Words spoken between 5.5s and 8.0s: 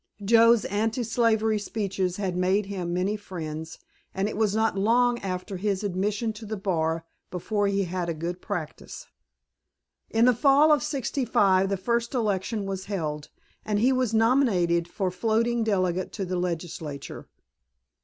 his admission to the bar before he